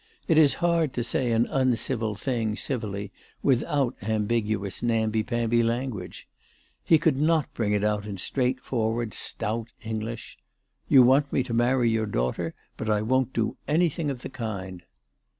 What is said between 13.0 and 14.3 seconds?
won't do anything of the